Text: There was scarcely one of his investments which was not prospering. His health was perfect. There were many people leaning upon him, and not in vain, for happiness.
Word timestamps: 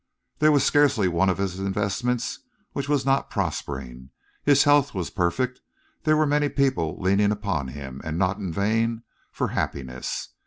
There 0.39 0.51
was 0.51 0.63
scarcely 0.63 1.07
one 1.07 1.29
of 1.29 1.37
his 1.37 1.59
investments 1.59 2.39
which 2.73 2.89
was 2.89 3.05
not 3.05 3.29
prospering. 3.29 4.09
His 4.43 4.63
health 4.63 4.95
was 4.95 5.11
perfect. 5.11 5.61
There 6.05 6.17
were 6.17 6.25
many 6.25 6.49
people 6.49 6.99
leaning 6.99 7.31
upon 7.31 7.67
him, 7.67 8.01
and 8.03 8.17
not 8.17 8.37
in 8.39 8.51
vain, 8.51 9.03
for 9.31 9.49
happiness. 9.49 10.29